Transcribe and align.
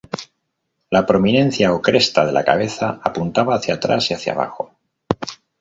La 0.97 1.01
prominencia 1.11 1.69
o 1.75 1.77
cresta 1.89 2.25
de 2.29 2.35
la 2.37 2.43
cabeza 2.49 2.89
apuntaba 3.11 3.53
hacia 3.57 3.75
atrás 3.75 4.09
y 4.09 4.15
hacia 4.15 4.33
abajo. 4.33 4.73